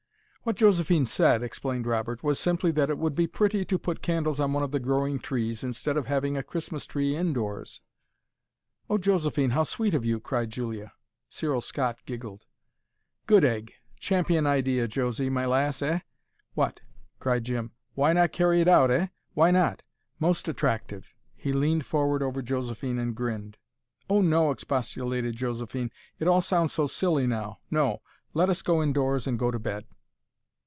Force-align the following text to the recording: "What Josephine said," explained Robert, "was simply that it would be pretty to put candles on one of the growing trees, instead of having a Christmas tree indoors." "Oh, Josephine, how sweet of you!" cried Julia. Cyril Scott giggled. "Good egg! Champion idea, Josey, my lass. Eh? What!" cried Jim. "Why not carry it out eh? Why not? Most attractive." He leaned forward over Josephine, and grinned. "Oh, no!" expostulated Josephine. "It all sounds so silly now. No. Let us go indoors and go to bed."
"What 0.43 0.55
Josephine 0.55 1.05
said," 1.05 1.43
explained 1.43 1.85
Robert, 1.85 2.23
"was 2.23 2.39
simply 2.39 2.71
that 2.71 2.89
it 2.89 2.97
would 2.97 3.13
be 3.13 3.27
pretty 3.27 3.63
to 3.65 3.77
put 3.77 4.01
candles 4.01 4.39
on 4.39 4.53
one 4.53 4.63
of 4.63 4.71
the 4.71 4.79
growing 4.79 5.19
trees, 5.19 5.63
instead 5.63 5.97
of 5.97 6.07
having 6.07 6.35
a 6.35 6.41
Christmas 6.41 6.87
tree 6.87 7.15
indoors." 7.15 7.79
"Oh, 8.89 8.97
Josephine, 8.97 9.51
how 9.51 9.61
sweet 9.61 9.93
of 9.93 10.03
you!" 10.03 10.19
cried 10.19 10.49
Julia. 10.49 10.93
Cyril 11.29 11.61
Scott 11.61 11.99
giggled. 12.07 12.47
"Good 13.27 13.45
egg! 13.45 13.73
Champion 13.99 14.47
idea, 14.47 14.87
Josey, 14.87 15.29
my 15.29 15.45
lass. 15.45 15.83
Eh? 15.83 15.99
What!" 16.55 16.81
cried 17.19 17.43
Jim. 17.43 17.73
"Why 17.93 18.11
not 18.11 18.31
carry 18.31 18.61
it 18.61 18.67
out 18.67 18.89
eh? 18.89 19.09
Why 19.35 19.51
not? 19.51 19.83
Most 20.17 20.47
attractive." 20.47 21.13
He 21.35 21.53
leaned 21.53 21.85
forward 21.85 22.23
over 22.23 22.41
Josephine, 22.41 22.97
and 22.97 23.15
grinned. 23.15 23.59
"Oh, 24.09 24.23
no!" 24.23 24.49
expostulated 24.49 25.35
Josephine. 25.35 25.91
"It 26.17 26.27
all 26.27 26.41
sounds 26.41 26.73
so 26.73 26.87
silly 26.87 27.27
now. 27.27 27.59
No. 27.69 28.01
Let 28.33 28.49
us 28.49 28.63
go 28.63 28.81
indoors 28.81 29.27
and 29.27 29.37
go 29.37 29.51
to 29.51 29.59
bed." 29.59 29.85